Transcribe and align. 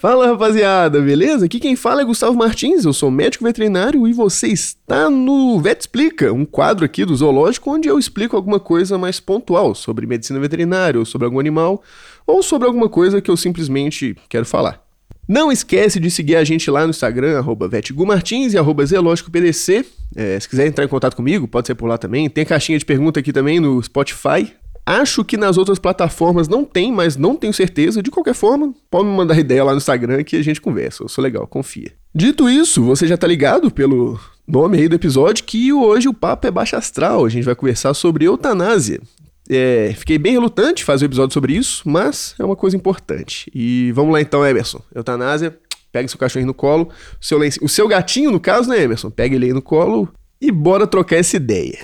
Fala 0.00 0.28
rapaziada, 0.28 1.00
beleza? 1.00 1.46
Aqui 1.46 1.58
quem 1.58 1.74
fala 1.74 2.02
é 2.02 2.04
Gustavo 2.04 2.38
Martins, 2.38 2.84
eu 2.84 2.92
sou 2.92 3.10
médico 3.10 3.42
veterinário 3.42 4.06
e 4.06 4.12
você 4.12 4.46
está 4.46 5.10
no 5.10 5.60
Vet 5.60 5.80
Explica, 5.80 6.32
um 6.32 6.44
quadro 6.44 6.84
aqui 6.84 7.04
do 7.04 7.16
zoológico 7.16 7.68
onde 7.68 7.88
eu 7.88 7.98
explico 7.98 8.36
alguma 8.36 8.60
coisa 8.60 8.96
mais 8.96 9.18
pontual 9.18 9.74
sobre 9.74 10.06
medicina 10.06 10.38
veterinária 10.38 11.00
ou 11.00 11.04
sobre 11.04 11.24
algum 11.24 11.40
animal 11.40 11.82
ou 12.24 12.44
sobre 12.44 12.68
alguma 12.68 12.88
coisa 12.88 13.20
que 13.20 13.28
eu 13.28 13.36
simplesmente 13.36 14.14
quero 14.28 14.46
falar. 14.46 14.80
Não 15.26 15.50
esquece 15.50 15.98
de 15.98 16.12
seguir 16.12 16.36
a 16.36 16.44
gente 16.44 16.70
lá 16.70 16.84
no 16.84 16.90
Instagram, 16.90 17.36
arroba 17.36 17.66
vetgumartins 17.66 18.52
e 18.54 18.58
arroba. 18.58 18.84
É, 18.84 20.38
se 20.38 20.48
quiser 20.48 20.68
entrar 20.68 20.84
em 20.84 20.88
contato 20.88 21.16
comigo, 21.16 21.48
pode 21.48 21.66
ser 21.66 21.74
por 21.74 21.88
lá 21.88 21.98
também. 21.98 22.30
Tem 22.30 22.44
caixinha 22.46 22.78
de 22.78 22.84
pergunta 22.84 23.18
aqui 23.18 23.32
também 23.32 23.58
no 23.58 23.82
Spotify, 23.82 24.54
Acho 24.88 25.22
que 25.22 25.36
nas 25.36 25.58
outras 25.58 25.78
plataformas 25.78 26.48
não 26.48 26.64
tem, 26.64 26.90
mas 26.90 27.14
não 27.14 27.36
tenho 27.36 27.52
certeza. 27.52 28.02
De 28.02 28.10
qualquer 28.10 28.32
forma, 28.32 28.72
pode 28.90 29.06
me 29.06 29.14
mandar 29.14 29.38
ideia 29.38 29.62
lá 29.62 29.72
no 29.72 29.76
Instagram 29.76 30.24
que 30.24 30.34
a 30.34 30.42
gente 30.42 30.62
conversa. 30.62 31.04
Eu 31.04 31.10
sou 31.10 31.22
legal, 31.22 31.46
confia. 31.46 31.92
Dito 32.14 32.48
isso, 32.48 32.82
você 32.82 33.06
já 33.06 33.14
tá 33.14 33.26
ligado 33.26 33.70
pelo 33.70 34.18
nome 34.46 34.78
aí 34.78 34.88
do 34.88 34.94
episódio 34.94 35.44
que 35.44 35.70
hoje 35.74 36.08
o 36.08 36.14
papo 36.14 36.46
é 36.46 36.50
baixo 36.50 36.74
astral. 36.74 37.26
A 37.26 37.28
gente 37.28 37.44
vai 37.44 37.54
conversar 37.54 37.92
sobre 37.92 38.24
eutanásia. 38.24 38.98
É, 39.46 39.92
fiquei 39.94 40.16
bem 40.16 40.32
relutante 40.32 40.82
fazer 40.82 41.04
um 41.04 41.08
episódio 41.08 41.34
sobre 41.34 41.52
isso, 41.52 41.82
mas 41.86 42.34
é 42.38 42.44
uma 42.44 42.56
coisa 42.56 42.74
importante. 42.74 43.50
E 43.54 43.92
vamos 43.92 44.10
lá 44.10 44.22
então, 44.22 44.42
Emerson. 44.46 44.80
Eutanásia, 44.94 45.54
pega 45.92 46.08
seu 46.08 46.18
cachorrinho 46.18 46.46
no 46.46 46.54
colo, 46.54 46.88
seu, 47.20 47.38
o 47.60 47.68
seu 47.68 47.86
gatinho, 47.88 48.30
no 48.30 48.40
caso, 48.40 48.70
né, 48.70 48.82
Emerson? 48.84 49.10
Pega 49.10 49.34
ele 49.34 49.44
aí 49.44 49.52
no 49.52 49.60
colo 49.60 50.08
e 50.40 50.50
bora 50.50 50.86
trocar 50.86 51.16
essa 51.16 51.36
ideia. 51.36 51.78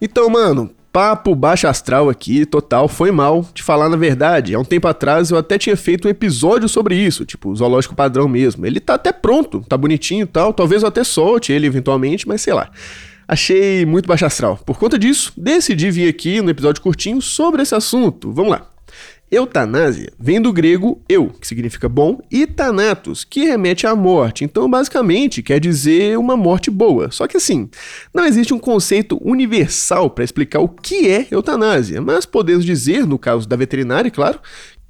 Então, 0.00 0.28
mano, 0.28 0.70
papo 0.92 1.34
baixo 1.34 1.66
astral 1.68 2.08
aqui, 2.08 2.46
total, 2.46 2.88
foi 2.88 3.10
mal 3.10 3.46
te 3.52 3.62
falar 3.62 3.88
na 3.88 3.96
verdade. 3.96 4.54
Há 4.54 4.58
um 4.58 4.64
tempo 4.64 4.88
atrás 4.88 5.30
eu 5.30 5.38
até 5.38 5.58
tinha 5.58 5.76
feito 5.76 6.08
um 6.08 6.10
episódio 6.10 6.68
sobre 6.68 6.94
isso, 6.94 7.24
tipo, 7.24 7.54
zoológico 7.54 7.94
padrão 7.94 8.26
mesmo. 8.28 8.64
Ele 8.64 8.80
tá 8.80 8.94
até 8.94 9.12
pronto, 9.12 9.64
tá 9.68 9.76
bonitinho 9.76 10.24
e 10.24 10.26
tal, 10.26 10.52
talvez 10.52 10.82
eu 10.82 10.88
até 10.88 11.04
solte 11.04 11.52
ele 11.52 11.66
eventualmente, 11.66 12.26
mas 12.26 12.40
sei 12.40 12.54
lá. 12.54 12.70
Achei 13.28 13.84
muito 13.84 14.06
baixo 14.06 14.24
astral. 14.24 14.58
Por 14.64 14.78
conta 14.78 14.98
disso, 14.98 15.32
decidi 15.36 15.90
vir 15.90 16.08
aqui 16.08 16.40
no 16.40 16.48
episódio 16.48 16.80
curtinho 16.80 17.20
sobre 17.20 17.62
esse 17.62 17.74
assunto. 17.74 18.32
Vamos 18.32 18.52
lá. 18.52 18.75
Eutanásia 19.30 20.12
vem 20.18 20.40
do 20.40 20.52
grego 20.52 21.02
eu, 21.08 21.28
que 21.28 21.48
significa 21.48 21.88
bom, 21.88 22.20
e 22.30 22.46
thanatos, 22.46 23.24
que 23.24 23.44
remete 23.44 23.86
à 23.86 23.96
morte. 23.96 24.44
Então, 24.44 24.70
basicamente, 24.70 25.42
quer 25.42 25.58
dizer 25.58 26.16
uma 26.16 26.36
morte 26.36 26.70
boa. 26.70 27.10
Só 27.10 27.26
que 27.26 27.36
assim, 27.36 27.68
não 28.14 28.24
existe 28.24 28.54
um 28.54 28.58
conceito 28.58 29.18
universal 29.20 30.08
para 30.10 30.22
explicar 30.22 30.60
o 30.60 30.68
que 30.68 31.08
é 31.08 31.26
eutanásia, 31.30 32.00
mas 32.00 32.24
podemos 32.24 32.64
dizer, 32.64 33.04
no 33.04 33.18
caso 33.18 33.48
da 33.48 33.56
veterinária, 33.56 34.10
claro, 34.12 34.38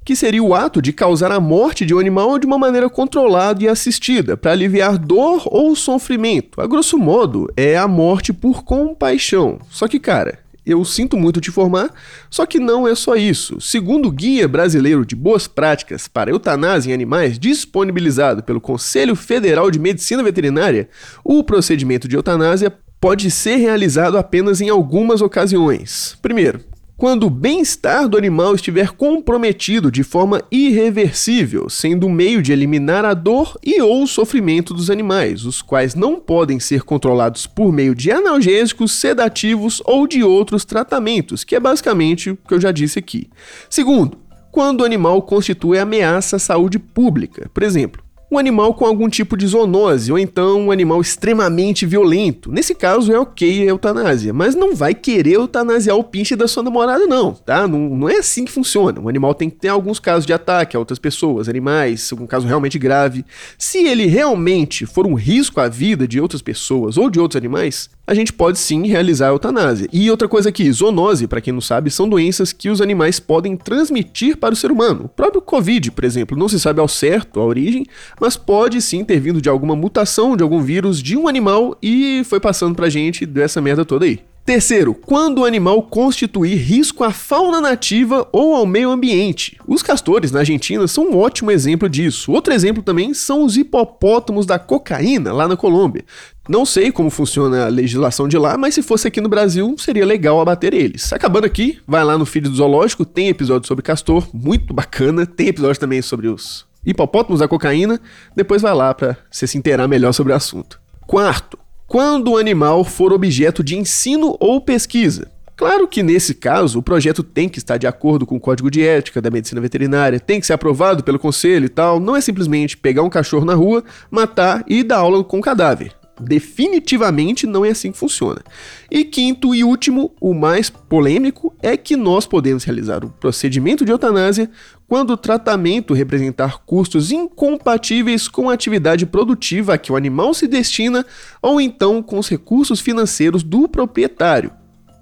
que 0.05 0.15
seria 0.15 0.41
o 0.41 0.55
ato 0.55 0.81
de 0.81 0.93
causar 0.93 1.33
a 1.33 1.39
morte 1.39 1.85
de 1.85 1.93
um 1.93 1.99
animal 1.99 2.39
de 2.39 2.45
uma 2.45 2.57
maneira 2.57 2.89
controlada 2.89 3.61
e 3.61 3.67
assistida, 3.67 4.37
para 4.37 4.53
aliviar 4.53 4.97
dor 4.97 5.43
ou 5.47 5.75
sofrimento. 5.75 6.61
A 6.61 6.67
grosso 6.67 6.97
modo, 6.97 7.51
é 7.57 7.75
a 7.75 7.87
morte 7.89 8.31
por 8.31 8.63
compaixão. 8.63 9.59
Só 9.69 9.85
que, 9.85 9.99
cara, 9.99 10.39
eu 10.67 10.83
sinto 10.83 11.15
muito 11.15 11.39
te 11.39 11.49
informar, 11.49 11.91
só 12.29 12.45
que 12.45 12.59
não 12.59 12.87
é 12.87 12.93
só 12.93 13.15
isso. 13.15 13.59
Segundo 13.61 14.07
o 14.09 14.11
Guia 14.11 14.47
Brasileiro 14.47 15.05
de 15.05 15.15
Boas 15.15 15.47
Práticas 15.47 16.07
para 16.07 16.31
Eutanásia 16.31 16.91
em 16.91 16.93
Animais, 16.93 17.39
disponibilizado 17.39 18.43
pelo 18.43 18.59
Conselho 18.59 19.15
Federal 19.15 19.71
de 19.71 19.79
Medicina 19.79 20.21
Veterinária, 20.21 20.89
o 21.23 21.43
procedimento 21.43 22.07
de 22.07 22.15
eutanásia 22.15 22.73
pode 22.99 23.31
ser 23.31 23.57
realizado 23.57 24.17
apenas 24.17 24.59
em 24.59 24.69
algumas 24.69 25.21
ocasiões. 25.21 26.17
Primeiro, 26.21 26.59
quando 26.97 27.27
o 27.27 27.29
bem-estar 27.29 28.09
do 28.09 28.17
animal 28.17 28.55
estiver 28.55 28.89
comprometido 28.89 29.91
de 29.91 30.01
forma 30.01 30.41
irreversível, 30.51 31.69
sendo 31.69 32.07
um 32.07 32.11
meio 32.11 32.41
de 32.41 32.51
eliminar 32.51 33.05
a 33.05 33.13
dor 33.13 33.55
e 33.63 33.79
ou 33.79 34.07
sofrimento 34.07 34.73
dos 34.73 34.89
animais, 34.89 35.45
os 35.45 35.61
quais 35.61 35.93
não 35.93 36.19
podem 36.19 36.59
ser 36.59 36.81
controlados 36.81 37.45
por 37.45 37.71
meio 37.71 37.93
de 37.93 38.11
analgésicos, 38.11 38.93
sedativos 38.93 39.79
ou 39.85 40.07
de 40.07 40.23
outros 40.23 40.65
tratamentos, 40.65 41.43
que 41.43 41.55
é 41.55 41.59
basicamente 41.59 42.31
o 42.31 42.35
que 42.35 42.55
eu 42.55 42.59
já 42.59 42.71
disse 42.71 42.97
aqui. 42.97 43.29
Segundo, 43.69 44.17
quando 44.51 44.81
o 44.81 44.85
animal 44.85 45.21
constitui 45.21 45.77
ameaça 45.77 46.37
à 46.37 46.39
saúde 46.39 46.79
pública, 46.79 47.47
por 47.53 47.61
exemplo, 47.61 48.06
um 48.29 48.37
animal 48.37 48.73
com 48.73 48.85
algum 48.85 49.07
tipo 49.07 49.37
de 49.37 49.47
zoonose, 49.47 50.11
ou 50.11 50.19
então 50.19 50.63
um 50.63 50.71
animal 50.71 50.99
extremamente 50.99 51.85
violento. 51.85 52.51
Nesse 52.51 52.75
caso 52.75 53.11
é 53.11 53.19
ok 53.19 53.63
a 53.63 53.65
eutanásia, 53.65 54.33
mas 54.33 54.53
não 54.53 54.75
vai 54.75 54.93
querer 54.93 55.33
eutanasiar 55.33 55.95
o 55.95 56.03
pinche 56.03 56.35
da 56.35 56.47
sua 56.47 56.63
namorada, 56.63 57.07
não, 57.07 57.33
tá? 57.33 57.67
Não, 57.67 57.79
não 57.79 58.09
é 58.09 58.17
assim 58.17 58.43
que 58.43 58.51
funciona. 58.51 58.99
O 58.99 59.07
animal 59.07 59.33
tem 59.33 59.49
que 59.49 59.57
ter 59.57 59.69
alguns 59.69 59.99
casos 59.99 60.25
de 60.25 60.33
ataque 60.33 60.75
a 60.75 60.79
outras 60.79 60.99
pessoas, 60.99 61.47
animais, 61.47 62.11
um 62.11 62.27
caso 62.27 62.45
realmente 62.47 62.77
grave. 62.77 63.25
Se 63.57 63.87
ele 63.87 64.05
realmente 64.05 64.85
for 64.85 65.07
um 65.07 65.13
risco 65.13 65.61
à 65.61 65.69
vida 65.69 66.07
de 66.07 66.19
outras 66.19 66.41
pessoas 66.41 66.97
ou 66.97 67.09
de 67.09 67.19
outros 67.19 67.37
animais, 67.37 67.89
a 68.05 68.13
gente 68.13 68.31
pode 68.31 68.57
sim 68.57 68.87
realizar 68.87 69.27
a 69.27 69.31
eutanásia. 69.31 69.89
E 69.91 70.09
outra 70.09 70.29
coisa 70.29 70.47
aqui, 70.47 70.71
zoonose, 70.71 71.27
para 71.27 71.41
quem 71.41 71.51
não 71.51 71.59
sabe, 71.59 71.91
são 71.91 72.07
doenças 72.07 72.53
que 72.53 72.69
os 72.69 72.79
animais 72.81 73.19
podem 73.19 73.57
transmitir 73.57 74.37
para 74.37 74.53
o 74.53 74.57
ser 74.57 74.71
humano. 74.71 75.05
O 75.05 75.09
próprio 75.09 75.41
Covid, 75.41 75.91
por 75.91 76.05
exemplo, 76.05 76.37
não 76.37 76.47
se 76.47 76.57
sabe 76.57 76.79
ao 76.79 76.87
certo 76.87 77.39
a 77.39 77.45
origem, 77.45 77.85
mas 78.19 78.37
pode 78.37 78.81
sim 78.81 79.03
ter 79.03 79.19
vindo 79.19 79.41
de 79.41 79.49
alguma 79.49 79.75
mutação 79.75 80.35
de 80.35 80.43
algum 80.43 80.61
vírus 80.61 81.01
de 81.01 81.17
um 81.17 81.27
animal 81.27 81.77
e 81.81 82.23
foi 82.25 82.39
passando 82.39 82.75
pra 82.75 82.89
gente 82.89 83.25
dessa 83.25 83.61
merda 83.61 83.85
toda 83.85 84.05
aí. 84.05 84.19
Terceiro, 84.47 84.93
quando 84.93 85.39
o 85.39 85.45
animal 85.45 85.83
constituir 85.83 86.55
risco 86.55 87.03
à 87.03 87.11
fauna 87.11 87.59
nativa 87.59 88.25
ou 88.31 88.55
ao 88.55 88.65
meio 88.65 88.89
ambiente. 88.89 89.59
Os 89.67 89.83
castores 89.83 90.31
na 90.31 90.39
Argentina 90.39 90.87
são 90.87 91.09
um 91.09 91.17
ótimo 91.17 91.51
exemplo 91.51 91.89
disso. 91.89 92.31
Outro 92.31 92.53
exemplo 92.53 92.81
também 92.81 93.13
são 93.13 93.43
os 93.43 93.57
hipopótamos 93.57 94.45
da 94.45 94.57
cocaína 94.57 95.33
lá 95.33 95.49
na 95.49 95.57
Colômbia. 95.57 96.05
Não 96.47 96.65
sei 96.65 96.93
como 96.93 97.09
funciona 97.09 97.65
a 97.65 97.67
legislação 97.67 98.25
de 98.25 98.37
lá, 98.37 98.57
mas 98.57 98.73
se 98.73 98.81
fosse 98.81 99.09
aqui 99.09 99.19
no 99.19 99.27
Brasil, 99.27 99.75
seria 99.77 100.05
legal 100.05 100.39
abater 100.39 100.73
eles. 100.73 101.11
Acabando 101.11 101.43
aqui, 101.43 101.79
vai 101.85 102.05
lá 102.05 102.17
no 102.17 102.25
feed 102.25 102.47
do 102.47 102.55
Zoológico, 102.55 103.03
tem 103.03 103.27
episódio 103.27 103.67
sobre 103.67 103.83
castor, 103.83 104.29
muito 104.33 104.73
bacana. 104.73 105.25
Tem 105.25 105.49
episódio 105.49 105.77
também 105.77 106.01
sobre 106.01 106.29
os 106.29 106.66
hipopótamos 106.87 107.41
da 107.41 107.47
cocaína. 107.47 107.99
Depois 108.35 108.61
vai 108.61 108.73
lá 108.73 108.93
para 108.93 109.17
você 109.29 109.45
se 109.45 109.57
inteirar 109.57 109.87
melhor 109.87 110.13
sobre 110.13 110.33
o 110.33 110.35
assunto. 110.35 110.79
Quarto, 111.05 111.59
quando 111.85 112.31
o 112.31 112.37
animal 112.37 112.83
for 112.83 113.13
objeto 113.13 113.63
de 113.63 113.77
ensino 113.77 114.35
ou 114.39 114.59
pesquisa. 114.59 115.29
Claro 115.55 115.87
que 115.87 116.03
nesse 116.03 116.35
caso 116.35 116.77
o 116.77 116.83
projeto 116.83 117.23
tem 117.23 117.49
que 117.49 117.57
estar 117.57 117.77
de 117.77 117.87
acordo 117.87 118.27
com 118.27 118.35
o 118.35 118.39
código 118.39 118.69
de 118.69 118.83
ética 118.83 119.19
da 119.19 119.31
medicina 119.31 119.59
veterinária, 119.59 120.19
tem 120.19 120.39
que 120.39 120.45
ser 120.45 120.53
aprovado 120.53 121.03
pelo 121.03 121.17
conselho 121.17 121.65
e 121.65 121.69
tal, 121.69 121.99
não 121.99 122.15
é 122.15 122.21
simplesmente 122.21 122.77
pegar 122.77 123.01
um 123.01 123.09
cachorro 123.09 123.43
na 123.43 123.55
rua, 123.55 123.83
matar 124.11 124.63
e 124.67 124.83
dar 124.83 124.97
aula 124.97 125.23
com 125.23 125.39
o 125.39 125.41
cadáver. 125.41 125.95
Definitivamente 126.19 127.45
não 127.45 127.63
é 127.63 127.69
assim 127.69 127.91
que 127.91 127.97
funciona. 127.97 128.41
E 128.89 129.03
quinto 129.03 129.53
e 129.53 129.63
último, 129.63 130.13
o 130.19 130.33
mais 130.33 130.69
polêmico, 130.69 131.53
é 131.61 131.77
que 131.77 131.95
nós 131.95 132.25
podemos 132.25 132.63
realizar 132.63 133.05
o 133.05 133.09
procedimento 133.09 133.85
de 133.85 133.91
eutanásia 133.91 134.49
quando 134.87 135.11
o 135.11 135.17
tratamento 135.17 135.93
representar 135.93 136.59
custos 136.65 137.11
incompatíveis 137.11 138.27
com 138.27 138.49
a 138.49 138.53
atividade 138.53 139.05
produtiva 139.05 139.73
a 139.73 139.77
que 139.77 139.91
o 139.91 139.95
animal 139.95 140.33
se 140.33 140.47
destina 140.47 141.05
ou 141.41 141.61
então 141.61 142.01
com 142.01 142.17
os 142.17 142.29
recursos 142.29 142.79
financeiros 142.79 143.43
do 143.43 143.67
proprietário. 143.67 144.51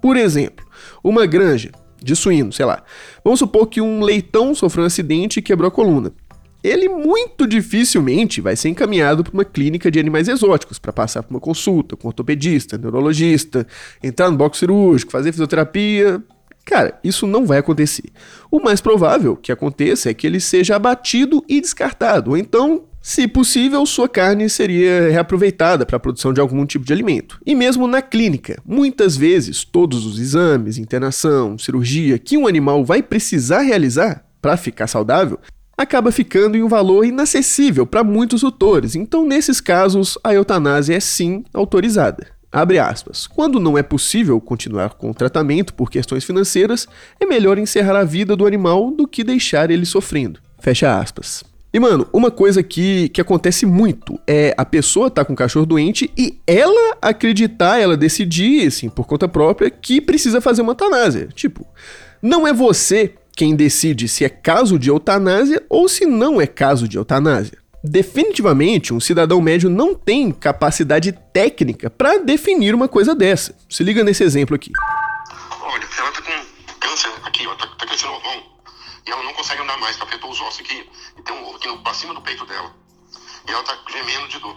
Por 0.02 0.16
exemplo, 0.16 0.66
uma 1.02 1.24
granja 1.24 1.70
de 2.02 2.14
suíno, 2.14 2.52
sei 2.52 2.66
lá. 2.66 2.82
Vamos 3.24 3.38
supor 3.38 3.66
que 3.68 3.80
um 3.80 4.02
leitão 4.02 4.54
sofreu 4.54 4.84
um 4.84 4.86
acidente 4.86 5.38
e 5.38 5.42
quebrou 5.42 5.68
a 5.68 5.72
coluna 5.72 6.12
ele 6.66 6.88
muito 6.88 7.46
dificilmente 7.46 8.40
vai 8.40 8.56
ser 8.56 8.68
encaminhado 8.68 9.22
para 9.22 9.32
uma 9.32 9.44
clínica 9.44 9.90
de 9.90 9.98
animais 9.98 10.28
exóticos 10.28 10.78
para 10.78 10.92
passar 10.92 11.22
por 11.22 11.34
uma 11.34 11.40
consulta 11.40 11.96
com 11.96 12.08
ortopedista, 12.08 12.76
neurologista, 12.76 13.66
entrar 14.02 14.30
no 14.30 14.36
box 14.36 14.58
cirúrgico, 14.58 15.12
fazer 15.12 15.30
fisioterapia. 15.32 16.22
Cara, 16.64 16.98
isso 17.04 17.26
não 17.26 17.46
vai 17.46 17.58
acontecer. 17.58 18.10
O 18.50 18.60
mais 18.60 18.80
provável 18.80 19.36
que 19.36 19.52
aconteça 19.52 20.10
é 20.10 20.14
que 20.14 20.26
ele 20.26 20.40
seja 20.40 20.74
abatido 20.74 21.44
e 21.48 21.60
descartado, 21.60 22.32
ou 22.32 22.36
então 22.36 22.84
se 23.00 23.28
possível, 23.28 23.86
sua 23.86 24.08
carne 24.08 24.50
seria 24.50 25.10
reaproveitada 25.12 25.86
para 25.86 25.96
a 25.96 26.00
produção 26.00 26.32
de 26.32 26.40
algum 26.40 26.66
tipo 26.66 26.84
de 26.84 26.92
alimento. 26.92 27.40
E 27.46 27.54
mesmo 27.54 27.86
na 27.86 28.02
clínica, 28.02 28.60
muitas 28.66 29.16
vezes 29.16 29.64
todos 29.64 30.04
os 30.04 30.18
exames, 30.18 30.76
internação, 30.76 31.56
cirurgia 31.56 32.18
que 32.18 32.36
um 32.36 32.48
animal 32.48 32.84
vai 32.84 33.04
precisar 33.04 33.60
realizar 33.60 34.24
para 34.42 34.56
ficar 34.56 34.88
saudável 34.88 35.38
acaba 35.76 36.10
ficando 36.10 36.56
em 36.56 36.62
um 36.62 36.68
valor 36.68 37.04
inacessível 37.04 37.86
para 37.86 38.02
muitos 38.02 38.40
tutores. 38.40 38.94
Então, 38.94 39.26
nesses 39.26 39.60
casos, 39.60 40.16
a 40.24 40.32
eutanásia 40.32 40.96
é 40.96 41.00
sim 41.00 41.44
autorizada. 41.52 42.28
Abre 42.50 42.78
aspas. 42.78 43.26
Quando 43.26 43.60
não 43.60 43.76
é 43.76 43.82
possível 43.82 44.40
continuar 44.40 44.94
com 44.94 45.10
o 45.10 45.14
tratamento 45.14 45.74
por 45.74 45.90
questões 45.90 46.24
financeiras, 46.24 46.88
é 47.20 47.26
melhor 47.26 47.58
encerrar 47.58 47.98
a 47.98 48.04
vida 48.04 48.34
do 48.34 48.46
animal 48.46 48.90
do 48.90 49.06
que 49.06 49.22
deixar 49.22 49.70
ele 49.70 49.84
sofrendo. 49.84 50.40
Fecha 50.58 50.98
aspas. 50.98 51.44
E, 51.72 51.78
mano, 51.78 52.08
uma 52.10 52.30
coisa 52.30 52.62
que, 52.62 53.10
que 53.10 53.20
acontece 53.20 53.66
muito 53.66 54.18
é 54.26 54.54
a 54.56 54.64
pessoa 54.64 55.10
tá 55.10 55.22
com 55.22 55.34
o 55.34 55.36
cachorro 55.36 55.66
doente 55.66 56.10
e 56.16 56.38
ela 56.46 56.96
acreditar, 57.02 57.78
ela 57.78 57.98
decidir, 57.98 58.66
assim, 58.66 58.88
por 58.88 59.06
conta 59.06 59.28
própria, 59.28 59.68
que 59.68 60.00
precisa 60.00 60.40
fazer 60.40 60.62
uma 60.62 60.70
eutanásia. 60.70 61.28
Tipo, 61.34 61.66
não 62.22 62.46
é 62.46 62.52
você 62.54 63.12
quem 63.36 63.54
decide 63.54 64.08
se 64.08 64.24
é 64.24 64.30
caso 64.30 64.78
de 64.78 64.88
eutanásia 64.88 65.62
ou 65.68 65.90
se 65.90 66.06
não 66.06 66.40
é 66.40 66.46
caso 66.46 66.88
de 66.88 66.96
eutanásia. 66.96 67.58
Definitivamente, 67.84 68.94
um 68.94 68.98
cidadão 68.98 69.42
médio 69.42 69.68
não 69.68 69.94
tem 69.94 70.32
capacidade 70.32 71.12
técnica 71.34 71.90
para 71.90 72.18
definir 72.18 72.74
uma 72.74 72.88
coisa 72.88 73.14
dessa. 73.14 73.54
Se 73.68 73.84
liga 73.84 74.02
nesse 74.02 74.24
exemplo 74.24 74.56
aqui. 74.56 74.72
Olha, 75.60 75.86
ela 75.98 76.12
tá 76.12 76.22
com 76.22 76.78
câncer 76.80 77.12
aqui, 77.24 77.46
ó, 77.46 77.54
tá, 77.54 77.66
tá 77.78 77.86
crescendo 77.86 78.14
o 78.14 78.16
ovão. 78.16 78.42
E 79.06 79.10
ela 79.10 79.22
não 79.22 79.34
consegue 79.34 79.62
andar 79.62 79.78
mais, 79.78 80.00
afetou 80.00 80.30
os 80.30 80.40
ossos 80.40 80.60
aqui. 80.60 80.88
E 81.18 81.22
tem 81.22 81.36
um 81.36 81.46
ovo 81.46 81.56
aqui 81.58 81.78
pra 81.82 81.92
cima 81.92 82.14
do 82.14 82.22
peito 82.22 82.46
dela. 82.46 82.74
E 83.46 83.52
ela 83.52 83.62
tá 83.62 83.78
gemendo 83.92 84.28
de 84.28 84.40
dor. 84.40 84.56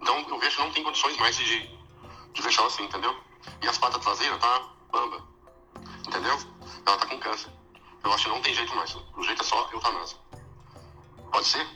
Então 0.00 0.26
eu 0.30 0.38
vejo 0.40 0.56
que 0.56 0.62
não 0.62 0.70
tem 0.72 0.82
condições 0.82 1.16
mais 1.18 1.36
de, 1.36 1.44
de 2.32 2.42
deixar 2.42 2.62
ela 2.62 2.70
assim, 2.70 2.84
entendeu? 2.84 3.14
E 3.62 3.68
as 3.68 3.76
patas 3.76 4.02
traseiras 4.02 4.40
tá 4.40 4.62
bamba. 4.90 5.22
Entendeu? 6.08 6.38
Ela 6.86 6.96
tá 6.96 7.06
com 7.06 7.18
câncer. 7.18 7.50
Eu 8.04 8.12
acho 8.12 8.24
que 8.24 8.30
não 8.30 8.40
tem 8.40 8.54
jeito 8.54 8.74
mais. 8.76 8.94
O 9.16 9.22
jeito 9.22 9.42
é 9.42 9.44
só 9.44 9.68
eutanásia. 9.72 10.16
Pode 11.32 11.46
ser? 11.46 11.66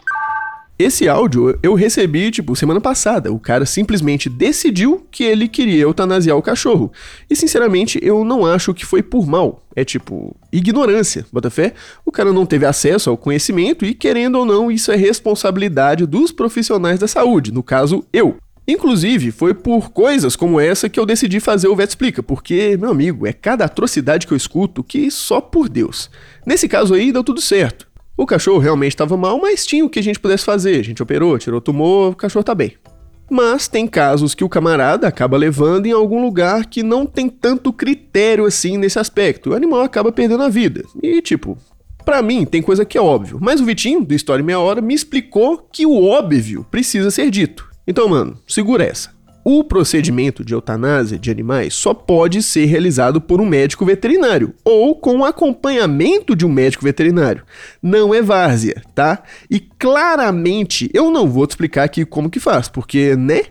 Esse 0.79 1.09
áudio 1.09 1.59
eu 1.61 1.75
recebi, 1.75 2.31
tipo, 2.31 2.55
semana 2.55 2.81
passada. 2.81 3.33
O 3.33 3.41
cara 3.41 3.67
simplesmente 3.67 4.29
decidiu 4.29 5.05
que 5.11 5.25
ele 5.25 5.49
queria 5.49 5.83
eutanasiar 5.83 6.37
o 6.37 6.43
cachorro. 6.43 6.93
E, 7.29 7.35
sinceramente, 7.35 7.99
eu 8.01 8.25
não 8.25 8.47
acho 8.47 8.73
que 8.73 8.87
foi 8.87 9.03
por 9.03 9.27
mal. 9.27 9.65
É 9.75 9.85
tipo, 9.85 10.37
ignorância, 10.53 11.27
bota 11.33 11.51
fé? 11.51 11.75
O 12.05 12.13
cara 12.13 12.33
não 12.33 12.47
teve 12.47 12.65
acesso 12.65 13.11
ao 13.11 13.17
conhecimento 13.17 13.85
e, 13.85 13.93
querendo 13.93 14.39
ou 14.39 14.45
não, 14.45 14.71
isso 14.71 14.93
é 14.93 14.97
responsabilidade 14.97 16.07
dos 16.07 16.31
profissionais 16.31 17.01
da 17.01 17.09
saúde, 17.09 17.53
no 17.53 17.63
caso, 17.63 18.07
eu. 18.13 18.37
Inclusive, 18.69 19.31
foi 19.31 19.55
por 19.55 19.91
coisas 19.91 20.37
como 20.37 20.61
essa 20.61 20.91
que 20.91 21.01
eu 21.01 21.07
decidi 21.07 21.41
fazer 21.41 21.69
o 21.69 21.75
Vet 21.75 21.89
Explica, 21.89 22.23
porque, 22.23 22.77
meu 22.77 22.91
amigo, 22.91 23.27
é 23.27 23.33
cada 23.33 23.65
atrocidade 23.65 24.27
que 24.27 24.33
eu 24.35 24.37
escuto 24.37 24.85
que 24.85 25.11
só 25.11 25.41
por 25.41 25.71
Deus. 25.71 26.11
Nesse 26.45 26.69
caso 26.69 26.93
aí, 26.93 27.11
deu 27.11 27.25
tudo 27.25 27.41
certo. 27.41 27.89
O 28.15 28.27
cachorro 28.27 28.59
realmente 28.59 28.93
estava 28.93 29.17
mal, 29.17 29.41
mas 29.41 29.65
tinha 29.65 29.83
o 29.83 29.89
que 29.89 29.99
a 29.99 30.03
gente 30.03 30.21
pudesse 30.21 30.45
fazer. 30.45 30.79
A 30.81 30.85
gente 30.85 31.03
operou, 31.03 31.39
tirou 31.39 31.63
tumor, 31.63 32.13
o 32.13 32.17
cachorro 32.17 32.45
tá 32.45 32.55
bem. 32.55 32.75
Mas 33.31 33.69
tem 33.69 33.87
casos 33.87 34.35
que 34.35 34.45
o 34.45 34.49
camarada 34.51 35.09
acaba 35.09 35.39
levando 35.39 35.87
em 35.87 35.93
algum 35.93 36.21
lugar 36.21 36.67
que 36.67 36.83
não 36.83 37.07
tem 37.07 37.29
tanto 37.31 37.73
critério 37.73 38.45
assim 38.45 38.77
nesse 38.77 38.99
aspecto. 38.99 39.51
O 39.51 39.55
animal 39.55 39.81
acaba 39.81 40.13
perdendo 40.13 40.43
a 40.43 40.49
vida. 40.51 40.85
E 41.03 41.23
tipo, 41.23 41.57
para 42.05 42.21
mim 42.23 42.45
tem 42.45 42.61
coisa 42.61 42.85
que 42.85 42.99
é 42.99 43.01
óbvio, 43.01 43.39
mas 43.41 43.61
o 43.61 43.65
Vitinho, 43.65 44.05
do 44.05 44.15
História 44.15 44.45
Meia 44.45 44.59
Hora, 44.59 44.83
me 44.83 44.95
explicou 44.95 45.59
que 45.73 45.87
o 45.87 46.05
óbvio 46.05 46.67
precisa 46.71 47.11
ser 47.11 47.31
dito. 47.31 47.68
Então, 47.89 48.07
mano, 48.07 48.37
segura 48.47 48.85
essa. 48.85 49.17
O 49.43 49.65
procedimento 49.65 50.45
de 50.45 50.53
eutanásia 50.53 51.19
de 51.19 51.31
animais 51.31 51.73
só 51.73 51.95
pode 51.95 52.43
ser 52.43 52.67
realizado 52.67 53.19
por 53.19 53.41
um 53.41 53.47
médico 53.47 53.83
veterinário 53.83 54.53
ou 54.63 54.95
com 54.95 55.25
acompanhamento 55.25 56.37
de 56.37 56.45
um 56.45 56.51
médico 56.51 56.85
veterinário. 56.85 57.45
Não 57.83 58.15
é 58.15 58.21
várzea, 58.21 58.83
tá? 58.95 59.23
E 59.51 59.59
claramente 59.59 60.91
eu 60.93 61.11
não 61.11 61.27
vou 61.27 61.47
te 61.47 61.53
explicar 61.53 61.85
aqui 61.85 62.05
como 62.05 62.29
que 62.29 62.39
faz, 62.39 62.69
porque, 62.69 63.17
né? 63.17 63.45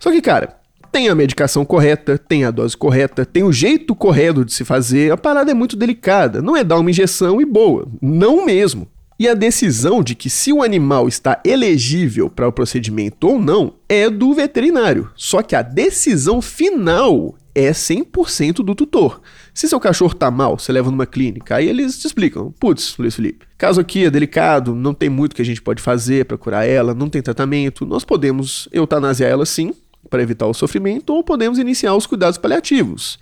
Só 0.00 0.10
que, 0.10 0.20
cara, 0.20 0.56
tem 0.90 1.08
a 1.08 1.14
medicação 1.14 1.64
correta, 1.64 2.18
tem 2.18 2.44
a 2.44 2.50
dose 2.50 2.76
correta, 2.76 3.24
tem 3.24 3.44
o 3.44 3.52
jeito 3.52 3.94
correto 3.94 4.44
de 4.44 4.52
se 4.52 4.64
fazer. 4.64 5.12
A 5.12 5.16
parada 5.16 5.52
é 5.52 5.54
muito 5.54 5.76
delicada, 5.76 6.42
não 6.42 6.56
é 6.56 6.64
dar 6.64 6.80
uma 6.80 6.90
injeção 6.90 7.40
e 7.40 7.44
boa, 7.44 7.86
não 8.02 8.44
mesmo. 8.44 8.88
E 9.18 9.26
a 9.26 9.34
decisão 9.34 10.02
de 10.02 10.14
que 10.14 10.28
se 10.28 10.52
o 10.52 10.62
animal 10.62 11.08
está 11.08 11.40
elegível 11.42 12.28
para 12.28 12.46
o 12.46 12.52
procedimento 12.52 13.26
ou 13.26 13.38
não 13.38 13.72
é 13.88 14.10
do 14.10 14.34
veterinário. 14.34 15.10
Só 15.16 15.40
que 15.42 15.56
a 15.56 15.62
decisão 15.62 16.42
final 16.42 17.34
é 17.54 17.70
100% 17.70 18.56
do 18.56 18.74
tutor. 18.74 19.22
Se 19.54 19.66
seu 19.66 19.80
cachorro 19.80 20.14
tá 20.14 20.30
mal, 20.30 20.58
você 20.58 20.70
leva 20.70 20.90
numa 20.90 21.06
clínica, 21.06 21.56
aí 21.56 21.66
eles 21.66 21.98
te 21.98 22.06
explicam. 22.06 22.52
Putz, 22.60 22.94
Luiz 22.98 23.14
Felipe, 23.14 23.46
caso 23.56 23.80
aqui 23.80 24.04
é 24.04 24.10
delicado, 24.10 24.74
não 24.74 24.92
tem 24.92 25.08
muito 25.08 25.34
que 25.34 25.40
a 25.40 25.44
gente 25.44 25.62
pode 25.62 25.80
fazer 25.80 26.26
para 26.26 26.36
curar 26.36 26.68
ela, 26.68 26.92
não 26.92 27.08
tem 27.08 27.22
tratamento, 27.22 27.86
nós 27.86 28.04
podemos 28.04 28.68
eutanasiar 28.70 29.30
ela 29.30 29.46
sim, 29.46 29.72
para 30.10 30.22
evitar 30.22 30.46
o 30.46 30.52
sofrimento, 30.52 31.14
ou 31.14 31.24
podemos 31.24 31.58
iniciar 31.58 31.94
os 31.94 32.06
cuidados 32.06 32.36
paliativos. 32.36 33.18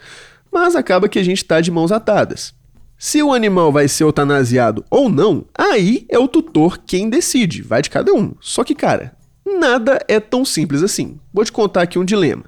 Mas 0.51 0.75
acaba 0.75 1.09
que 1.09 1.21
a 1.21 1.23
gente 1.23 1.39
está 1.39 1.61
de 1.61 1.71
mãos 1.71 1.93
atadas. 1.93 2.53
Se 3.07 3.23
o 3.23 3.35
animal 3.35 3.71
vai 3.71 3.87
ser 3.87 4.05
eutanasiado 4.05 4.83
ou 4.89 5.11
não, 5.11 5.45
aí 5.55 6.07
é 6.09 6.19
o 6.19 6.27
tutor 6.27 6.79
quem 6.87 7.11
decide, 7.11 7.61
vai 7.61 7.83
de 7.83 7.91
cada 7.91 8.15
um. 8.15 8.33
Só 8.41 8.65
que, 8.65 8.75
cara, 8.75 9.15
nada 9.45 10.03
é 10.09 10.19
tão 10.19 10.43
simples 10.43 10.83
assim. 10.83 11.21
Vou 11.31 11.45
te 11.45 11.53
contar 11.53 11.83
aqui 11.83 11.99
um 11.99 12.05
dilema. 12.05 12.45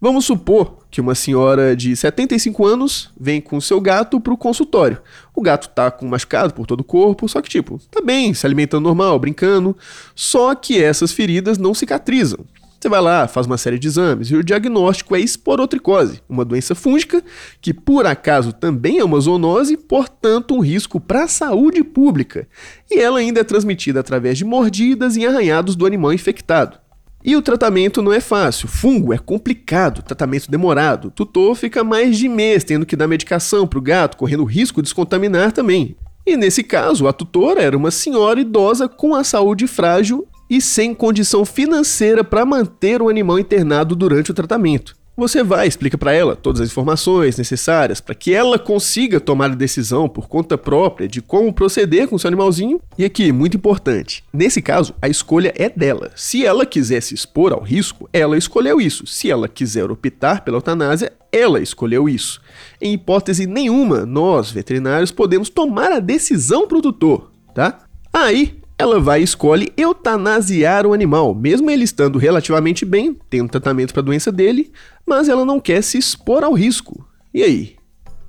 Vamos 0.00 0.24
supor 0.24 0.78
que 0.92 1.00
uma 1.00 1.16
senhora 1.16 1.74
de 1.74 1.96
75 1.96 2.64
anos 2.64 3.10
vem 3.18 3.40
com 3.40 3.60
seu 3.60 3.80
gato 3.80 4.20
para 4.20 4.32
o 4.32 4.36
consultório. 4.36 5.02
O 5.34 5.42
gato 5.42 5.70
tá 5.70 5.90
com 5.90 6.06
machucado 6.06 6.54
por 6.54 6.68
todo 6.68 6.82
o 6.82 6.84
corpo, 6.84 7.28
só 7.28 7.42
que 7.42 7.48
tipo, 7.48 7.80
tá 7.90 8.00
bem, 8.00 8.32
se 8.32 8.46
alimentando 8.46 8.84
normal, 8.84 9.18
brincando, 9.18 9.76
só 10.14 10.54
que 10.54 10.80
essas 10.80 11.10
feridas 11.10 11.58
não 11.58 11.74
cicatrizam. 11.74 12.44
Você 12.78 12.88
vai 12.88 13.00
lá, 13.00 13.26
faz 13.26 13.46
uma 13.46 13.56
série 13.56 13.78
de 13.78 13.88
exames 13.88 14.30
e 14.30 14.36
o 14.36 14.44
diagnóstico 14.44 15.16
é 15.16 15.20
esporotricose, 15.20 16.20
uma 16.28 16.44
doença 16.44 16.74
fúngica 16.74 17.22
que 17.60 17.72
por 17.72 18.06
acaso 18.06 18.52
também 18.52 18.98
é 18.98 19.04
uma 19.04 19.18
zoonose, 19.18 19.76
portanto 19.76 20.54
um 20.54 20.60
risco 20.60 21.00
para 21.00 21.24
a 21.24 21.28
saúde 21.28 21.82
pública. 21.82 22.46
E 22.90 22.98
ela 23.00 23.18
ainda 23.18 23.40
é 23.40 23.44
transmitida 23.44 24.00
através 24.00 24.36
de 24.36 24.44
mordidas 24.44 25.16
e 25.16 25.26
arranhados 25.26 25.74
do 25.74 25.86
animal 25.86 26.12
infectado. 26.12 26.78
E 27.24 27.34
o 27.34 27.42
tratamento 27.42 28.02
não 28.02 28.12
é 28.12 28.20
fácil, 28.20 28.68
fungo 28.68 29.12
é 29.12 29.18
complicado, 29.18 30.02
tratamento 30.02 30.48
demorado. 30.48 31.08
O 31.08 31.10
tutor 31.10 31.56
fica 31.56 31.82
mais 31.82 32.16
de 32.16 32.28
mês 32.28 32.62
tendo 32.62 32.86
que 32.86 32.94
dar 32.94 33.08
medicação 33.08 33.66
para 33.66 33.78
o 33.78 33.82
gato, 33.82 34.16
correndo 34.16 34.44
risco 34.44 34.80
de 34.80 34.90
se 34.90 34.94
contaminar 34.94 35.50
também. 35.50 35.96
E 36.24 36.36
nesse 36.36 36.62
caso, 36.62 37.08
a 37.08 37.12
tutora 37.12 37.62
era 37.62 37.76
uma 37.76 37.90
senhora 37.90 38.40
idosa 38.40 38.88
com 38.88 39.14
a 39.14 39.24
saúde 39.24 39.66
frágil 39.66 40.26
e 40.48 40.60
sem 40.60 40.94
condição 40.94 41.44
financeira 41.44 42.22
para 42.22 42.44
manter 42.44 43.02
o 43.02 43.08
animal 43.08 43.38
internado 43.38 43.94
durante 43.94 44.30
o 44.30 44.34
tratamento. 44.34 44.94
Você 45.18 45.42
vai, 45.42 45.66
explica 45.66 45.96
para 45.96 46.12
ela 46.12 46.36
todas 46.36 46.60
as 46.60 46.68
informações 46.68 47.38
necessárias 47.38 48.02
para 48.02 48.14
que 48.14 48.34
ela 48.34 48.58
consiga 48.58 49.18
tomar 49.18 49.50
a 49.50 49.54
decisão 49.54 50.10
por 50.10 50.28
conta 50.28 50.58
própria 50.58 51.08
de 51.08 51.22
como 51.22 51.54
proceder 51.54 52.06
com 52.06 52.18
seu 52.18 52.28
animalzinho. 52.28 52.82
E 52.98 53.04
aqui, 53.04 53.32
muito 53.32 53.56
importante, 53.56 54.22
nesse 54.30 54.60
caso, 54.60 54.94
a 55.00 55.08
escolha 55.08 55.54
é 55.56 55.70
dela. 55.70 56.10
Se 56.14 56.44
ela 56.44 56.66
quiser 56.66 57.00
se 57.00 57.14
expor 57.14 57.54
ao 57.54 57.62
risco, 57.62 58.06
ela 58.12 58.36
escolheu 58.36 58.78
isso. 58.78 59.06
Se 59.06 59.30
ela 59.30 59.48
quiser 59.48 59.90
optar 59.90 60.44
pela 60.44 60.58
eutanásia, 60.58 61.10
ela 61.32 61.62
escolheu 61.62 62.10
isso. 62.10 62.42
Em 62.78 62.92
hipótese 62.92 63.46
nenhuma, 63.46 64.04
nós, 64.04 64.50
veterinários, 64.50 65.10
podemos 65.10 65.48
tomar 65.48 65.92
a 65.92 65.98
decisão 65.98 66.68
para 66.68 66.76
o 66.76 66.82
tutor, 66.82 67.30
tá? 67.54 67.86
Aí, 68.12 68.58
ela 68.78 69.00
vai 69.00 69.20
e 69.20 69.24
escolhe 69.24 69.72
eutanasiar 69.76 70.86
o 70.86 70.92
animal, 70.92 71.34
mesmo 71.34 71.70
ele 71.70 71.84
estando 71.84 72.18
relativamente 72.18 72.84
bem, 72.84 73.16
tendo 73.30 73.48
tratamento 73.48 73.92
para 73.92 74.02
a 74.02 74.04
doença 74.04 74.30
dele, 74.30 74.70
mas 75.06 75.28
ela 75.28 75.44
não 75.44 75.58
quer 75.58 75.82
se 75.82 75.96
expor 75.96 76.44
ao 76.44 76.52
risco. 76.52 77.08
E 77.32 77.42
aí? 77.42 77.76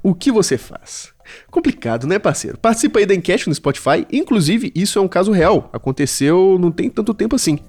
O 0.01 0.15
que 0.15 0.31
você 0.31 0.57
faz? 0.57 1.11
Complicado, 1.51 2.07
né, 2.07 2.17
parceiro? 2.17 2.57
Participa 2.57 2.99
aí 2.99 3.05
da 3.05 3.13
enquete 3.13 3.49
no 3.49 3.55
Spotify, 3.55 4.07
inclusive 4.11 4.71
isso 4.73 4.97
é 4.97 5.01
um 5.01 5.07
caso 5.07 5.31
real, 5.31 5.69
aconteceu 5.73 6.57
não 6.57 6.71
tem 6.71 6.89
tanto 6.89 7.13
tempo 7.13 7.35
assim. 7.35 7.59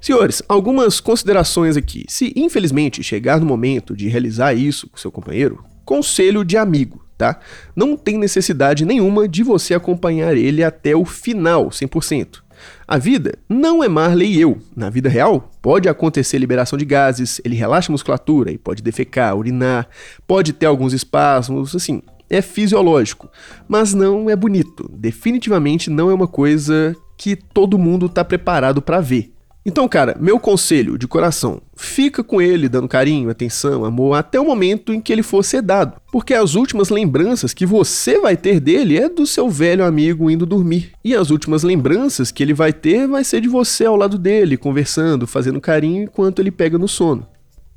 Senhores, 0.00 0.42
algumas 0.48 1.00
considerações 1.00 1.76
aqui. 1.76 2.04
Se 2.08 2.32
infelizmente 2.34 3.04
chegar 3.04 3.38
no 3.38 3.46
momento 3.46 3.94
de 3.94 4.08
realizar 4.08 4.54
isso 4.54 4.88
com 4.88 4.96
seu 4.96 5.12
companheiro, 5.12 5.62
conselho 5.84 6.44
de 6.44 6.56
amigo 6.56 7.02
tá? 7.22 7.38
Não 7.76 7.96
tem 7.96 8.18
necessidade 8.18 8.84
nenhuma 8.84 9.28
de 9.28 9.44
você 9.44 9.74
acompanhar 9.74 10.36
ele 10.36 10.64
até 10.64 10.96
o 10.96 11.04
final, 11.04 11.68
100%. 11.68 12.42
A 12.86 12.98
vida 12.98 13.38
não 13.48 13.82
é 13.82 13.88
Marley 13.88 14.34
e 14.34 14.40
eu. 14.40 14.58
Na 14.74 14.90
vida 14.90 15.08
real, 15.08 15.48
pode 15.62 15.88
acontecer 15.88 16.38
liberação 16.38 16.76
de 16.76 16.84
gases, 16.84 17.40
ele 17.44 17.54
relaxa 17.54 17.92
a 17.92 17.94
musculatura 17.94 18.50
e 18.50 18.58
pode 18.58 18.82
defecar, 18.82 19.36
urinar, 19.36 19.86
pode 20.26 20.52
ter 20.52 20.66
alguns 20.66 20.92
espasmos, 20.92 21.76
assim, 21.76 22.02
é 22.28 22.42
fisiológico, 22.42 23.30
mas 23.68 23.94
não 23.94 24.28
é 24.28 24.34
bonito. 24.34 24.90
Definitivamente 24.92 25.90
não 25.90 26.10
é 26.10 26.14
uma 26.14 26.26
coisa 26.26 26.96
que 27.16 27.36
todo 27.36 27.78
mundo 27.78 28.06
está 28.06 28.24
preparado 28.24 28.82
para 28.82 29.00
ver. 29.00 29.31
Então, 29.64 29.86
cara, 29.86 30.16
meu 30.18 30.40
conselho 30.40 30.98
de 30.98 31.06
coração, 31.06 31.62
fica 31.76 32.24
com 32.24 32.42
ele 32.42 32.68
dando 32.68 32.88
carinho, 32.88 33.30
atenção, 33.30 33.84
amor, 33.84 34.14
até 34.14 34.40
o 34.40 34.44
momento 34.44 34.92
em 34.92 35.00
que 35.00 35.12
ele 35.12 35.22
for 35.22 35.44
sedado. 35.44 35.94
Porque 36.10 36.34
as 36.34 36.56
últimas 36.56 36.88
lembranças 36.88 37.54
que 37.54 37.64
você 37.64 38.18
vai 38.18 38.36
ter 38.36 38.58
dele 38.58 38.98
é 38.98 39.08
do 39.08 39.24
seu 39.24 39.48
velho 39.48 39.84
amigo 39.84 40.28
indo 40.28 40.44
dormir. 40.44 40.90
E 41.04 41.14
as 41.14 41.30
últimas 41.30 41.62
lembranças 41.62 42.32
que 42.32 42.42
ele 42.42 42.52
vai 42.52 42.72
ter 42.72 43.06
vai 43.06 43.22
ser 43.22 43.40
de 43.40 43.48
você 43.48 43.84
ao 43.84 43.94
lado 43.94 44.18
dele, 44.18 44.56
conversando, 44.56 45.28
fazendo 45.28 45.60
carinho 45.60 46.04
enquanto 46.04 46.40
ele 46.40 46.50
pega 46.50 46.76
no 46.76 46.88
sono. 46.88 47.24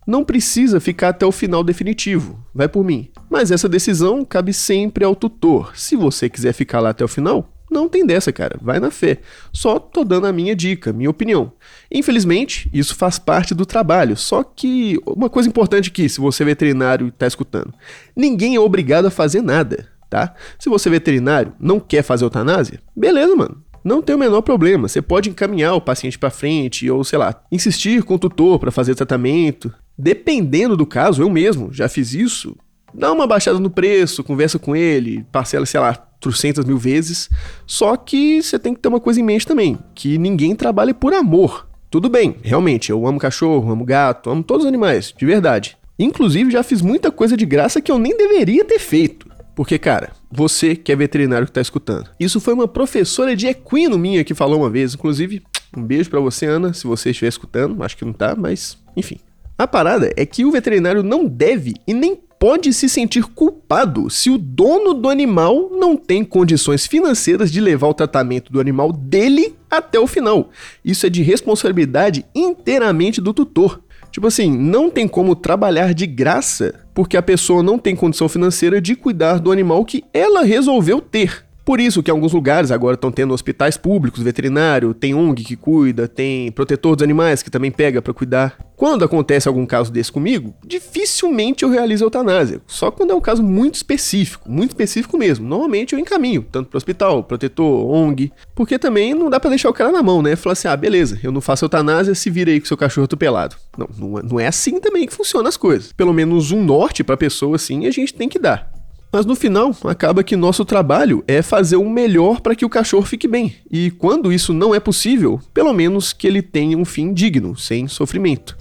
Não 0.07 0.23
precisa 0.23 0.79
ficar 0.79 1.09
até 1.09 1.25
o 1.25 1.31
final 1.31 1.63
definitivo, 1.63 2.39
vai 2.53 2.67
por 2.67 2.83
mim. 2.83 3.09
Mas 3.29 3.51
essa 3.51 3.69
decisão 3.69 4.23
cabe 4.25 4.53
sempre 4.53 5.03
ao 5.03 5.15
tutor. 5.15 5.71
Se 5.75 5.95
você 5.95 6.29
quiser 6.29 6.53
ficar 6.53 6.79
lá 6.79 6.89
até 6.89 7.03
o 7.03 7.07
final, 7.07 7.54
não 7.79 7.89
tem 7.89 8.05
dessa, 8.05 8.31
cara. 8.31 8.57
Vai 8.61 8.79
na 8.79 8.89
fé. 8.89 9.19
Só 9.51 9.79
tô 9.79 10.03
dando 10.03 10.27
a 10.27 10.33
minha 10.33 10.55
dica, 10.55 10.93
minha 10.93 11.09
opinião. 11.09 11.51
Infelizmente, 11.91 12.69
isso 12.73 12.95
faz 12.95 13.19
parte 13.19 13.53
do 13.53 13.65
trabalho. 13.65 14.15
Só 14.15 14.43
que 14.43 14.99
uma 15.05 15.29
coisa 15.29 15.49
importante 15.49 15.89
aqui, 15.89 16.07
se 16.09 16.19
você 16.19 16.43
é 16.43 16.45
veterinário 16.45 17.07
e 17.07 17.11
tá 17.11 17.27
escutando, 17.27 17.73
ninguém 18.15 18.55
é 18.55 18.59
obrigado 18.59 19.05
a 19.05 19.11
fazer 19.11 19.41
nada, 19.41 19.87
tá? 20.09 20.33
Se 20.57 20.69
você 20.69 20.89
é 20.89 20.91
veterinário 20.91 21.53
não 21.59 21.79
quer 21.79 22.03
fazer 22.03 22.23
eutanásia, 22.25 22.79
beleza, 22.95 23.35
mano 23.35 23.65
não 23.85 24.01
tem 24.01 24.15
o 24.15 24.19
menor 24.19 24.41
problema. 24.41 24.87
Você 24.87 24.99
pode 24.99 25.29
encaminhar 25.29 25.75
o 25.75 25.81
paciente 25.81 26.17
para 26.17 26.31
frente 26.31 26.89
ou, 26.89 27.03
sei 27.03 27.19
lá, 27.19 27.39
insistir 27.51 28.01
com 28.01 28.15
o 28.15 28.19
tutor 28.19 28.57
para 28.57 28.71
fazer 28.71 28.95
tratamento. 28.95 29.71
Dependendo 29.95 30.75
do 30.75 30.87
caso, 30.87 31.21
eu 31.21 31.29
mesmo 31.29 31.71
já 31.71 31.87
fiz 31.87 32.15
isso. 32.15 32.57
Dá 32.97 33.11
uma 33.11 33.27
baixada 33.27 33.59
no 33.59 33.69
preço, 33.69 34.23
conversa 34.23 34.57
com 34.57 34.75
ele, 34.75 35.25
parcela, 35.31 35.65
sei 35.65 35.79
lá, 35.79 35.93
trocentas 35.93 36.63
mil 36.63 36.77
vezes. 36.77 37.29
Só 37.67 37.95
que 37.97 38.41
você 38.41 38.57
tem 38.57 38.73
que 38.73 38.79
ter 38.79 38.87
uma 38.87 38.99
coisa 38.99 39.19
em 39.19 39.23
mente 39.23 39.45
também, 39.45 39.77
que 39.93 40.17
ninguém 40.17 40.55
trabalha 40.55 40.93
por 40.93 41.13
amor. 41.13 41.67
Tudo 41.91 42.09
bem, 42.09 42.37
realmente, 42.41 42.89
eu 42.89 43.05
amo 43.05 43.19
cachorro, 43.19 43.71
amo 43.71 43.83
gato, 43.85 44.29
amo 44.29 44.43
todos 44.43 44.65
os 44.65 44.67
animais, 44.69 45.13
de 45.17 45.25
verdade. 45.25 45.77
Inclusive, 45.99 46.51
já 46.51 46.63
fiz 46.63 46.81
muita 46.81 47.11
coisa 47.11 47.37
de 47.37 47.45
graça 47.45 47.81
que 47.81 47.91
eu 47.91 47.99
nem 47.99 48.17
deveria 48.17 48.65
ter 48.65 48.79
feito. 48.79 49.29
Porque, 49.55 49.77
cara, 49.77 50.11
você 50.29 50.75
que 50.75 50.91
é 50.91 50.95
veterinário 50.95 51.47
que 51.47 51.53
tá 51.53 51.61
escutando. 51.61 52.09
Isso 52.19 52.41
foi 52.41 52.53
uma 52.53 52.67
professora 52.67 53.35
de 53.35 53.47
equino 53.47 53.97
minha 53.97 54.23
que 54.23 54.33
falou 54.33 54.59
uma 54.59 54.69
vez. 54.69 54.93
Inclusive, 54.93 55.41
um 55.75 55.81
beijo 55.81 56.09
para 56.09 56.19
você, 56.19 56.45
Ana, 56.45 56.73
se 56.73 56.85
você 56.85 57.11
estiver 57.11 57.29
escutando. 57.29 57.81
Acho 57.81 57.95
que 57.95 58.03
não 58.03 58.11
tá, 58.11 58.35
mas 58.35 58.77
enfim. 58.97 59.17
A 59.57 59.65
parada 59.65 60.11
é 60.17 60.25
que 60.25 60.43
o 60.43 60.51
veterinário 60.51 61.01
não 61.01 61.25
deve 61.25 61.75
e 61.87 61.93
nem 61.93 62.19
pode 62.45 62.71
se 62.73 62.87
sentir 62.87 63.23
culpado 63.23 64.07
se 64.07 64.29
o 64.29 64.37
dono 64.37 64.93
do 64.93 65.09
animal 65.09 65.71
não 65.71 65.97
tem 65.97 66.23
condições 66.23 66.85
financeiras 66.85 67.51
de 67.51 67.59
levar 67.59 67.87
o 67.87 67.93
tratamento 67.95 68.53
do 68.53 68.59
animal 68.59 68.91
dele 68.91 69.55
até 69.67 69.99
o 69.99 70.05
final. 70.05 70.51
Isso 70.85 71.07
é 71.07 71.09
de 71.09 71.23
responsabilidade 71.23 72.23
inteiramente 72.35 73.19
do 73.19 73.33
tutor. 73.33 73.81
Tipo 74.11 74.27
assim, 74.27 74.55
não 74.55 74.91
tem 74.91 75.07
como 75.07 75.35
trabalhar 75.35 75.91
de 75.91 76.05
graça 76.05 76.85
porque 76.93 77.17
a 77.17 77.21
pessoa 77.23 77.63
não 77.63 77.79
tem 77.79 77.95
condição 77.95 78.29
financeira 78.29 78.79
de 78.79 78.95
cuidar 78.95 79.39
do 79.39 79.51
animal 79.51 79.83
que 79.83 80.03
ela 80.13 80.43
resolveu 80.43 81.01
ter. 81.01 81.44
Por 81.65 81.79
isso 81.79 82.03
que 82.03 82.11
alguns 82.11 82.31
lugares 82.31 82.69
agora 82.69 82.93
estão 82.93 83.11
tendo 83.11 83.33
hospitais 83.33 83.75
públicos, 83.75 84.21
veterinário, 84.21 84.93
tem 84.93 85.15
ONG 85.15 85.43
que 85.43 85.55
cuida, 85.55 86.07
tem 86.07 86.51
protetor 86.51 86.95
dos 86.95 87.03
animais 87.03 87.41
que 87.41 87.49
também 87.49 87.71
pega 87.71 88.03
para 88.03 88.13
cuidar. 88.13 88.55
Quando 88.75 89.03
acontece 89.03 89.47
algum 89.47 89.65
caso 89.65 89.91
desse 89.91 90.11
comigo, 90.11 90.53
dificilmente 90.63 91.63
eu 91.63 91.69
realizo 91.71 92.05
eutanásia. 92.05 92.61
Só 92.67 92.91
quando 92.91 93.11
é 93.11 93.15
um 93.15 93.21
caso 93.21 93.41
muito 93.41 93.75
específico, 93.75 94.47
muito 94.47 94.71
específico 94.71 95.17
mesmo. 95.17 95.47
Normalmente 95.47 95.93
eu 95.93 95.99
encaminho, 95.99 96.45
tanto 96.51 96.69
para 96.69 96.77
hospital, 96.77 97.23
protetor, 97.23 97.89
ONG, 97.89 98.31
porque 98.53 98.77
também 98.77 99.15
não 99.15 99.29
dá 99.29 99.39
para 99.39 99.49
deixar 99.49 99.69
o 99.69 99.73
cara 99.73 99.91
na 99.91 100.03
mão, 100.03 100.21
né? 100.21 100.35
Falar 100.35 100.53
assim: 100.53 100.67
"Ah, 100.67 100.77
beleza, 100.77 101.19
eu 101.23 101.31
não 101.31 101.41
faço 101.41 101.65
eutanásia, 101.65 102.13
se 102.13 102.29
vira 102.29 102.51
aí 102.51 102.59
com 102.59 102.67
seu 102.67 102.77
cachorro 102.77 103.05
atropelado". 103.05 103.55
Não, 103.75 103.89
não 104.23 104.39
é, 104.39 104.43
é 104.43 104.47
assim 104.47 104.79
também 104.79 105.07
que 105.07 105.13
funcionam 105.13 105.49
as 105.49 105.57
coisas. 105.57 105.91
Pelo 105.93 106.13
menos 106.13 106.51
um 106.51 106.63
norte 106.63 107.03
para 107.03 107.17
pessoa 107.17 107.55
assim 107.55 107.87
a 107.87 107.91
gente 107.91 108.13
tem 108.13 108.29
que 108.29 108.37
dar. 108.37 108.74
Mas 109.15 109.25
no 109.25 109.33
final, 109.33 109.73
acaba 109.85 110.25
que 110.25 110.35
nosso 110.35 110.65
trabalho 110.65 111.23
é 111.25 111.41
fazer 111.41 111.77
o 111.77 111.89
melhor 111.89 112.41
para 112.41 112.53
que 112.53 112.65
o 112.65 112.69
cachorro 112.69 113.05
fique 113.05 113.29
bem. 113.29 113.55
E 113.71 113.89
quando 113.89 114.29
isso 114.29 114.53
não 114.53 114.75
é 114.75 114.79
possível, 114.81 115.39
pelo 115.53 115.71
menos 115.71 116.11
que 116.11 116.27
ele 116.27 116.41
tenha 116.41 116.77
um 116.77 116.83
fim 116.83 117.13
digno, 117.13 117.55
sem 117.55 117.87
sofrimento. 117.87 118.57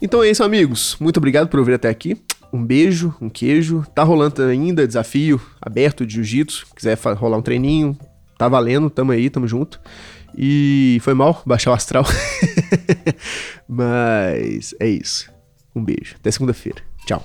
Então 0.00 0.22
é 0.22 0.30
isso, 0.30 0.42
amigos. 0.42 0.96
Muito 0.98 1.18
obrigado 1.18 1.48
por 1.48 1.60
ouvir 1.60 1.74
até 1.74 1.90
aqui. 1.90 2.16
Um 2.50 2.64
beijo, 2.64 3.14
um 3.20 3.28
queijo. 3.28 3.84
Tá 3.94 4.02
rolando 4.02 4.40
ainda 4.40 4.86
desafio 4.86 5.38
aberto 5.60 6.06
de 6.06 6.14
jiu-jitsu. 6.14 6.68
Quiser 6.74 6.98
rolar 7.18 7.36
um 7.36 7.42
treininho, 7.42 7.94
tá 8.38 8.48
valendo, 8.48 8.88
tamo 8.88 9.12
aí, 9.12 9.28
tamo 9.28 9.46
junto. 9.46 9.78
E 10.34 11.00
foi 11.02 11.12
mal 11.12 11.42
baixar 11.44 11.70
o 11.70 11.74
astral. 11.74 12.06
Mas 13.68 14.74
é 14.80 14.88
isso. 14.88 15.30
Um 15.76 15.84
beijo. 15.84 16.16
Até 16.18 16.30
segunda-feira. 16.30 16.80
Tchau. 17.06 17.22